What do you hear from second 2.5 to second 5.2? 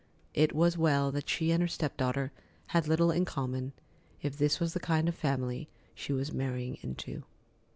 had little in common, if this was the kind of